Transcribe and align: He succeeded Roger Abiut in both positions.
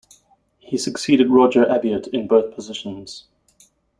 He 0.57 0.79
succeeded 0.79 1.29
Roger 1.29 1.63
Abiut 1.63 2.07
in 2.07 2.25
both 2.27 2.55
positions. 2.55 3.27